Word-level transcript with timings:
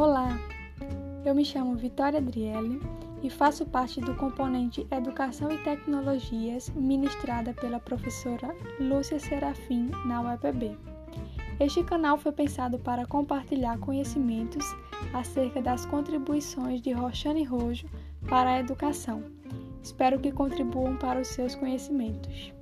Olá, 0.00 0.30
eu 1.26 1.34
me 1.34 1.44
chamo 1.44 1.76
Vitória 1.76 2.20
Adriele 2.20 2.80
e 3.22 3.28
faço 3.28 3.66
parte 3.66 4.00
do 4.00 4.14
componente 4.14 4.86
Educação 4.90 5.52
e 5.52 5.58
Tecnologias 5.58 6.70
ministrada 6.70 7.52
pela 7.52 7.78
professora 7.78 8.48
Lúcia 8.80 9.20
Serafim 9.20 9.90
na 10.06 10.22
UEPB. 10.22 10.74
Este 11.60 11.84
canal 11.84 12.16
foi 12.16 12.32
pensado 12.32 12.78
para 12.78 13.04
compartilhar 13.04 13.78
conhecimentos 13.78 14.64
acerca 15.12 15.60
das 15.60 15.84
contribuições 15.84 16.80
de 16.80 16.92
Roxane 16.92 17.44
Rojo 17.44 17.86
para 18.26 18.52
a 18.52 18.58
educação. 18.58 19.22
Espero 19.82 20.18
que 20.18 20.32
contribuam 20.32 20.96
para 20.96 21.20
os 21.20 21.28
seus 21.28 21.54
conhecimentos. 21.54 22.54